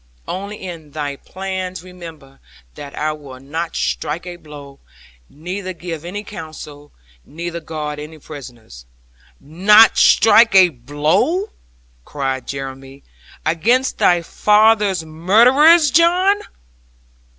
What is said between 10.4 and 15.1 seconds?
a blow,' cried Jeremy, 'against thy father's